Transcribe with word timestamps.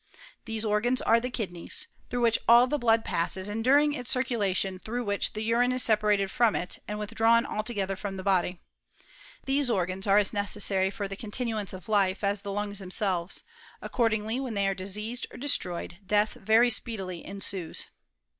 These 0.45 0.65
organs 0.65 0.99
are 1.03 1.19
the 1.19 1.29
kidneys; 1.29 1.85
through 2.09 2.21
which 2.21 2.39
all 2.49 2.65
the 2.65 2.79
blood 2.79 3.05
passes, 3.05 3.47
and 3.47 3.63
during 3.63 3.93
its 3.93 4.09
circulation 4.09 4.79
through 4.79 5.03
which 5.03 5.33
the 5.33 5.43
urine 5.43 5.71
is 5.71 5.83
separated 5.83 6.31
from 6.31 6.55
it 6.55 6.79
and 6.87 6.97
withdrawn 6.97 7.45
altogether 7.45 7.95
from 7.95 8.17
the 8.17 8.23
body. 8.23 8.59
These 9.45 9.69
organs 9.69 10.07
are 10.07 10.17
as 10.17 10.33
necessary 10.33 10.89
for 10.89 11.07
the 11.07 11.15
324 11.15 11.21
HISTORY 11.21 11.53
O? 11.53 11.53
CHEMISTft*!" 11.53 11.53
I 11.53 11.77
e 11.77 11.77
of 11.77 12.17
life 12.17 12.23
as 12.23 12.41
the 12.41 12.51
lungs 12.51 12.79
themselves; 12.79 13.43
accoid 13.83 14.13
ingly, 14.13 14.41
when 14.41 14.55
they 14.55 14.67
are 14.67 14.73
diseased 14.73 15.27
or 15.29 15.37
destroyed, 15.37 15.99
death 16.03 16.33
very 16.33 16.71
speedily 16.71 17.23
ensues. 17.23 17.85